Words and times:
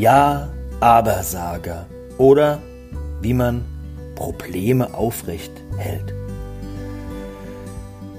Ja-Aber-Sager 0.00 1.84
oder 2.16 2.58
wie 3.20 3.34
man 3.34 3.66
Probleme 4.14 4.94
aufrecht 4.94 5.52
hält. 5.76 6.14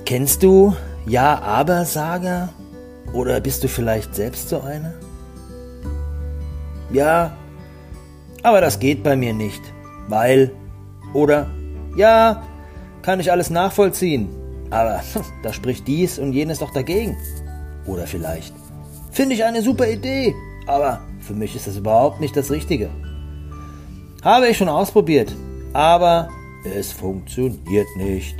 Kennst 0.05 0.43
du 0.43 0.75
Ja-Aber-Sager 1.07 2.49
oder 3.13 3.39
bist 3.39 3.63
du 3.63 3.67
vielleicht 3.67 4.13
selbst 4.13 4.49
so 4.49 4.61
einer? 4.61 4.93
Ja, 6.91 7.35
aber 8.43 8.61
das 8.61 8.77
geht 8.77 9.01
bei 9.01 9.15
mir 9.15 9.33
nicht, 9.33 9.61
weil 10.07 10.51
oder 11.15 11.49
ja, 11.95 12.43
kann 13.01 13.19
ich 13.19 13.31
alles 13.31 13.49
nachvollziehen, 13.49 14.29
aber 14.69 15.01
da 15.43 15.51
spricht 15.51 15.87
dies 15.87 16.19
und 16.19 16.33
jenes 16.33 16.59
doch 16.59 16.73
dagegen. 16.73 17.17
Oder 17.87 18.05
vielleicht 18.05 18.53
finde 19.11 19.33
ich 19.33 19.43
eine 19.43 19.63
super 19.63 19.87
Idee, 19.89 20.35
aber 20.67 21.01
für 21.19 21.33
mich 21.33 21.55
ist 21.55 21.67
das 21.67 21.77
überhaupt 21.77 22.19
nicht 22.19 22.35
das 22.35 22.51
Richtige. 22.51 22.89
Habe 24.23 24.47
ich 24.47 24.57
schon 24.57 24.69
ausprobiert, 24.69 25.35
aber 25.73 26.29
es 26.77 26.91
funktioniert 26.91 27.87
nicht. 27.97 28.35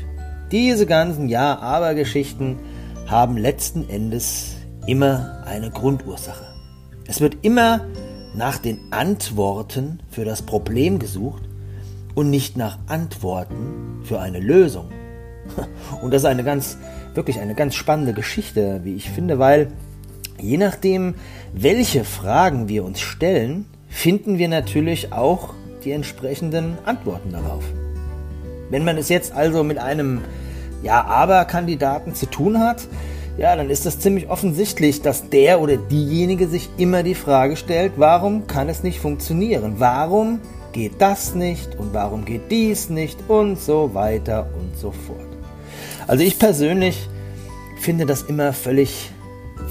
Diese 0.52 0.86
ganzen 0.86 1.30
Ja-Aber-Geschichten 1.30 2.60
haben 3.08 3.38
letzten 3.38 3.90
Endes 3.90 4.56
immer 4.86 5.44
eine 5.46 5.72
Grundursache. 5.72 6.46
Es 7.08 7.22
wird 7.22 7.38
immer 7.42 7.82
nach 8.36 8.58
den 8.58 8.80
Antworten 8.92 10.00
für 10.10 10.26
das 10.26 10.42
Problem 10.42 11.00
gesucht 11.00 11.44
und 12.16 12.30
nicht 12.30 12.58
nach 12.58 12.78
Antworten 12.88 14.02
für 14.04 14.20
eine 14.20 14.40
Lösung. 14.40 14.90
Und 16.02 16.14
das 16.14 16.22
ist 16.22 16.28
eine 16.28 16.44
ganz, 16.44 16.78
wirklich 17.14 17.40
eine 17.40 17.56
ganz 17.56 17.76
spannende 17.76 18.14
Geschichte, 18.14 18.82
wie 18.84 18.96
ich 18.96 19.10
finde, 19.10 19.40
weil 19.40 19.72
je 20.42 20.58
nachdem, 20.58 21.16
welche 21.54 22.04
Fragen 22.04 22.68
wir 22.68 22.84
uns 22.84 23.00
stellen, 23.00 23.66
finden 23.88 24.38
wir 24.38 24.48
natürlich 24.48 25.14
auch 25.14 25.54
die 25.84 25.92
entsprechenden 25.92 26.78
Antworten 26.86 27.32
darauf. 27.32 27.64
Wenn 28.70 28.86
man 28.86 28.98
es 28.98 29.10
jetzt 29.10 29.34
also 29.34 29.64
mit 29.64 29.78
einem 29.78 30.22
Ja-Aber-Kandidaten 30.84 32.16
zu 32.16 32.26
tun 32.26 32.60
hat, 32.60 32.88
ja, 33.38 33.56
dann 33.56 33.70
ist 33.70 33.86
das 33.86 34.00
ziemlich 34.00 34.30
offensichtlich, 34.30 35.02
dass 35.02 35.30
der 35.30 35.62
oder 35.62 35.78
diejenige 35.78 36.48
sich 36.48 36.70
immer 36.78 37.02
die 37.04 37.16
Frage 37.16 37.56
stellt, 37.56 37.94
warum 37.98 38.48
kann 38.48 38.70
es 38.70 38.84
nicht 38.84 39.00
funktionieren? 39.00 39.76
Warum 39.78 40.40
geht 40.72 41.02
das 41.02 41.36
nicht 41.36 41.78
und 41.78 41.94
warum 41.94 42.26
geht 42.26 42.50
dies 42.50 42.90
nicht 42.90 43.18
und 43.28 43.60
so 43.60 43.94
weiter 43.94 44.50
und 44.58 44.78
so 44.78 44.92
fort. 44.92 45.20
Also 46.08 46.24
ich 46.24 46.40
persönlich 46.40 47.08
finde 47.80 48.06
das 48.06 48.24
immer 48.24 48.54
völlig 48.54 49.12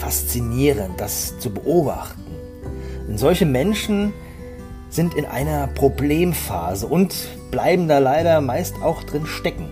faszinierend, 0.00 1.00
das 1.00 1.38
zu 1.38 1.50
beobachten. 1.50 2.24
Und 3.06 3.18
solche 3.18 3.46
Menschen 3.46 4.12
sind 4.88 5.14
in 5.14 5.24
einer 5.24 5.68
Problemphase 5.68 6.86
und 6.86 7.14
bleiben 7.50 7.86
da 7.86 7.98
leider 7.98 8.40
meist 8.40 8.74
auch 8.82 9.02
drin 9.04 9.26
stecken. 9.26 9.70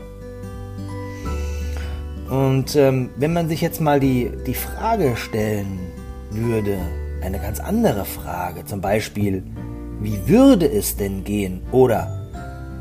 Und 2.29 2.77
ähm, 2.77 3.11
wenn 3.17 3.33
man 3.33 3.49
sich 3.49 3.63
jetzt 3.63 3.81
mal 3.81 4.01
die, 4.01 4.31
die 4.47 4.55
Frage 4.55 5.17
stellen 5.17 5.79
würde, 6.31 6.77
eine 7.23 7.39
ganz 7.39 7.59
andere 7.59 8.05
Frage, 8.05 8.65
zum 8.67 8.81
Beispiel, 8.81 9.43
wie 10.01 10.29
würde 10.29 10.71
es 10.71 10.97
denn 10.97 11.25
gehen? 11.25 11.63
Oder 11.73 12.29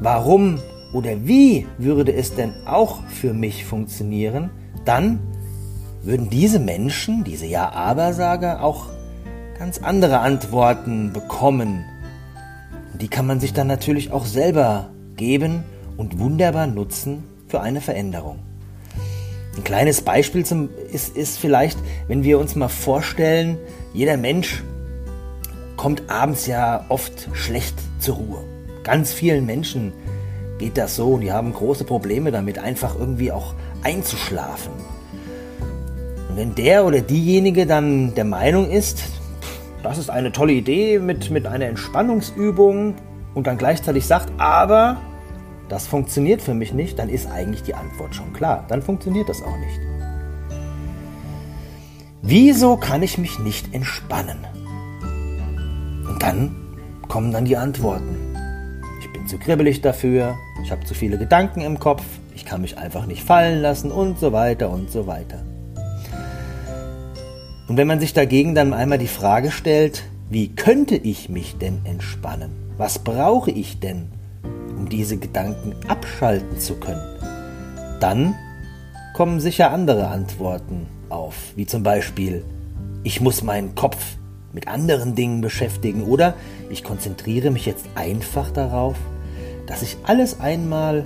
warum 0.02 0.60
oder 0.94 1.12
wie 1.26 1.66
würde 1.78 2.14
es 2.14 2.36
denn 2.36 2.54
auch 2.66 3.04
für 3.08 3.34
mich 3.34 3.66
funktionieren? 3.66 4.50
Dann 4.86 5.20
würden 6.08 6.30
diese 6.30 6.58
Menschen, 6.58 7.26
diese 7.26 7.46
Ja-Aber-Sager, 7.46 8.64
auch 8.64 8.86
ganz 9.60 9.80
andere 9.80 10.20
Antworten 10.20 11.12
bekommen. 11.12 11.84
Und 12.94 13.02
die 13.02 13.10
kann 13.10 13.28
man 13.28 13.42
sich 13.42 13.52
dann 13.52 13.68
natürlich 13.68 14.14
auch 14.14 14.26
selber 14.26 14.90
geben 15.18 15.66
und 15.98 16.18
wunderbar 16.18 16.66
nutzen 16.66 17.26
für 17.50 17.60
eine 17.60 17.82
Veränderung. 17.82 18.40
Ein 19.58 19.66
kleines 19.66 20.02
Beispiel 20.02 20.46
zum, 20.46 20.70
ist, 20.94 21.18
ist 21.18 21.40
vielleicht, 21.40 21.78
wenn 22.08 22.24
wir 22.24 22.40
uns 22.40 22.56
mal 22.56 22.70
vorstellen, 22.70 23.58
jeder 23.94 24.16
Mensch 24.16 24.64
kommt 25.76 26.10
abends 26.10 26.48
ja 26.48 26.86
oft 26.88 27.28
schlecht 27.34 27.76
zur 28.00 28.16
Ruhe. 28.16 28.44
Ganz 28.84 29.12
vielen 29.12 29.46
Menschen 29.46 29.92
geht 30.58 30.78
das 30.78 30.96
so 30.96 31.16
und 31.16 31.22
die 31.22 31.34
haben 31.34 31.54
große 31.54 31.84
Probleme 31.84 32.32
damit, 32.32 32.60
einfach 32.60 32.98
irgendwie 32.98 33.34
auch 33.34 33.56
einzuschlafen. 33.84 34.72
Wenn 36.38 36.54
der 36.54 36.86
oder 36.86 37.02
diejenige 37.02 37.66
dann 37.66 38.14
der 38.14 38.24
Meinung 38.24 38.70
ist, 38.70 39.06
das 39.82 39.98
ist 39.98 40.12
eine 40.12 40.32
tolle 40.32 40.54
Idee 40.54 41.00
mit, 41.00 41.32
mit 41.32 41.48
einer 41.48 41.66
Entspannungsübung 41.66 42.94
und 43.34 43.48
dann 43.48 43.58
gleichzeitig 43.58 44.06
sagt, 44.06 44.32
aber 44.38 44.98
das 45.68 45.88
funktioniert 45.88 46.44
für 46.44 46.54
mich 46.54 46.74
nicht, 46.74 47.00
dann 47.00 47.10
ist 47.10 47.26
eigentlich 47.26 47.64
die 47.64 47.74
Antwort 47.74 48.14
schon 48.14 48.34
klar. 48.34 48.66
Dann 48.68 48.84
funktioniert 48.84 49.28
das 49.28 49.42
auch 49.42 49.58
nicht. 49.58 49.80
Wieso 52.22 52.78
kann 52.78 53.02
ich 53.02 53.18
mich 53.18 53.40
nicht 53.40 53.74
entspannen? 53.74 54.38
Und 56.08 56.22
dann 56.22 56.56
kommen 57.08 57.32
dann 57.32 57.46
die 57.46 57.58
Antworten. 57.58 58.16
Ich 59.02 59.12
bin 59.12 59.26
zu 59.26 59.40
kribbelig 59.40 59.82
dafür, 59.82 60.36
ich 60.64 60.70
habe 60.70 60.86
zu 60.86 60.94
viele 60.94 61.18
Gedanken 61.18 61.62
im 61.62 61.80
Kopf, 61.80 62.04
ich 62.36 62.46
kann 62.46 62.62
mich 62.62 62.78
einfach 62.78 63.08
nicht 63.08 63.24
fallen 63.24 63.60
lassen 63.60 63.90
und 63.90 64.20
so 64.20 64.34
weiter 64.34 64.70
und 64.70 64.92
so 64.92 65.08
weiter. 65.08 65.44
Und 67.68 67.76
wenn 67.78 67.88
man 67.88 68.00
sich 68.00 68.14
dagegen 68.14 68.56
dann 68.56 68.74
einmal 68.74 68.98
die 68.98 69.08
Frage 69.08 69.52
stellt, 69.52 70.04
wie 70.30 70.50
könnte 70.50 70.96
ich 70.96 71.30
mich 71.30 71.58
denn 71.58 71.82
entspannen? 71.86 72.52
Was 72.78 73.00
brauche 73.00 73.52
ich 73.52 73.80
denn, 73.80 74.10
um 74.78 74.88
diese 74.88 75.18
Gedanken 75.18 75.76
abschalten 75.88 76.60
zu 76.60 76.76
können, 76.76 77.02
dann 78.00 78.36
kommen 79.14 79.40
sicher 79.40 79.72
andere 79.72 80.08
Antworten 80.08 80.86
auf, 81.10 81.36
wie 81.56 81.66
zum 81.66 81.84
Beispiel, 81.84 82.46
ich 83.04 83.20
muss 83.20 83.42
meinen 83.42 83.76
Kopf 83.76 83.98
mit 84.54 84.68
anderen 84.68 85.16
Dingen 85.16 85.42
beschäftigen 85.42 86.04
oder 86.04 86.36
ich 86.70 86.84
konzentriere 86.84 87.52
mich 87.52 87.66
jetzt 87.66 87.86
einfach 87.96 88.52
darauf, 88.52 88.96
dass 89.66 89.82
ich 89.82 89.98
alles 90.04 90.40
einmal 90.40 91.06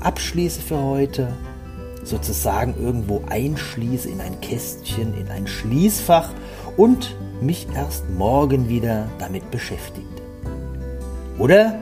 abschließe 0.00 0.60
für 0.60 0.82
heute, 0.82 1.28
sozusagen 2.04 2.74
irgendwo 2.80 3.22
einschließe 3.28 4.08
in 4.08 4.20
ein 4.20 4.40
Kästchen, 4.40 5.14
in 5.18 5.28
ein 5.28 5.46
Schließfach 5.46 6.30
und 6.76 7.16
mich 7.40 7.66
erst 7.74 8.08
morgen 8.10 8.68
wieder 8.68 9.08
damit 9.18 9.50
beschäftigt. 9.50 10.06
Oder 11.38 11.78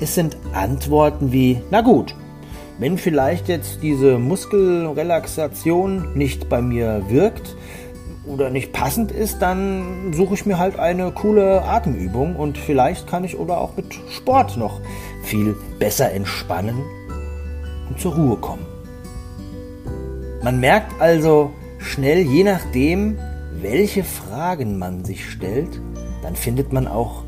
es 0.00 0.14
sind 0.14 0.36
Antworten 0.52 1.32
wie, 1.32 1.60
na 1.70 1.80
gut, 1.80 2.14
wenn 2.78 2.98
vielleicht 2.98 3.48
jetzt 3.48 3.82
diese 3.82 4.18
Muskelrelaxation 4.18 6.14
nicht 6.14 6.48
bei 6.48 6.60
mir 6.60 7.04
wirkt 7.08 7.56
oder 8.26 8.50
nicht 8.50 8.72
passend 8.72 9.12
ist, 9.12 9.40
dann 9.40 10.12
suche 10.12 10.34
ich 10.34 10.46
mir 10.46 10.58
halt 10.58 10.78
eine 10.78 11.12
coole 11.12 11.62
Atemübung 11.62 12.36
und 12.36 12.58
vielleicht 12.58 13.06
kann 13.06 13.22
ich 13.22 13.38
oder 13.38 13.58
auch 13.58 13.76
mit 13.76 13.94
Sport 14.10 14.56
noch 14.56 14.80
viel 15.22 15.54
besser 15.78 16.10
entspannen 16.10 16.82
und 17.88 18.00
zur 18.00 18.14
Ruhe 18.14 18.36
kommen. 18.36 18.73
Man 20.44 20.60
merkt 20.60 21.00
also 21.00 21.54
schnell, 21.78 22.18
je 22.18 22.44
nachdem, 22.44 23.16
welche 23.62 24.04
Fragen 24.04 24.78
man 24.78 25.02
sich 25.02 25.30
stellt, 25.30 25.80
dann 26.22 26.36
findet 26.36 26.70
man 26.70 26.86
auch 26.86 27.24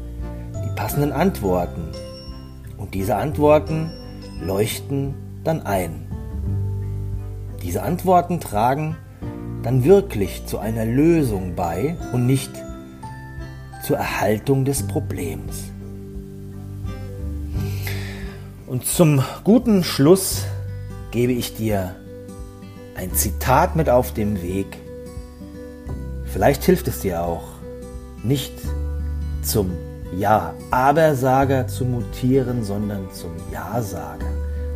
die 0.52 0.74
passenden 0.76 1.12
Antworten 1.12 1.92
und 2.76 2.92
diese 2.92 3.16
Antworten 3.16 3.90
leuchten 4.44 5.14
dann 5.44 5.64
ein. 5.64 6.06
Diese 7.62 7.82
Antworten 7.82 8.38
tragen 8.38 8.98
dann 9.62 9.84
wirklich 9.84 10.44
zu 10.44 10.58
einer 10.58 10.84
Lösung 10.84 11.54
bei 11.54 11.96
und 12.12 12.26
nicht 12.26 12.50
zur 13.82 13.96
Erhaltung 13.96 14.66
des 14.66 14.86
Problems. 14.86 15.64
Und 18.66 18.84
zum 18.84 19.22
guten 19.42 19.84
Schluss 19.84 20.44
gebe 21.12 21.32
ich 21.32 21.56
dir 21.56 21.94
ein 22.96 23.12
Zitat 23.12 23.76
mit 23.76 23.90
auf 23.90 24.14
dem 24.14 24.42
Weg. 24.42 24.78
Vielleicht 26.24 26.64
hilft 26.64 26.88
es 26.88 27.00
dir 27.00 27.22
auch, 27.22 27.44
nicht 28.22 28.54
zum 29.42 29.70
ja-Aber-Sager 30.16 31.68
zu 31.68 31.84
mutieren, 31.84 32.64
sondern 32.64 33.12
zum 33.12 33.32
Ja-Sager. 33.52 34.26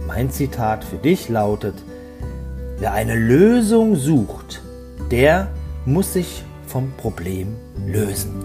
Mein 0.06 0.30
Zitat 0.30 0.84
für 0.84 0.96
dich 0.96 1.28
lautet, 1.28 1.74
wer 2.78 2.92
eine 2.92 3.14
Lösung 3.14 3.96
sucht, 3.96 4.62
der 5.10 5.48
muss 5.86 6.12
sich 6.12 6.44
vom 6.66 6.92
Problem 6.96 7.56
lösen. 7.86 8.44